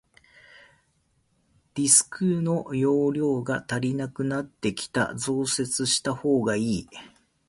[1.75, 6.89] ディスクの容量が足りなくなってきた、増設したほうがいい。